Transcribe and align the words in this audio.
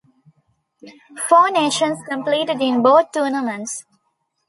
Four 1.29 1.51
nations 1.51 1.99
competed 2.09 2.59
in 2.59 2.81
both 2.81 3.11
tournaments. 3.11 3.85